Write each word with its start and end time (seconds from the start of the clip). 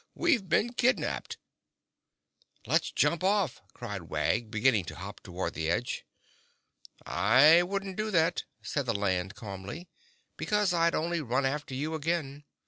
"We've 0.15 0.49
been 0.49 0.73
kidnapped!" 0.73 1.37
"Let's 2.65 2.89
jump 2.91 3.23
off!" 3.23 3.61
cried 3.75 4.09
Wag, 4.09 4.49
beginning 4.49 4.85
to 4.85 4.95
hop 4.95 5.19
toward 5.21 5.53
the 5.53 5.69
edge. 5.69 6.07
"I 7.05 7.61
wouldn't 7.61 7.97
do 7.97 8.09
that," 8.09 8.45
said 8.63 8.87
the 8.87 8.95
Land 8.97 9.35
calmly, 9.35 9.87
"because 10.37 10.73
I'd 10.73 10.95
only 10.95 11.21
run 11.21 11.45
after 11.45 11.75
you 11.75 11.93
again. 11.93 12.45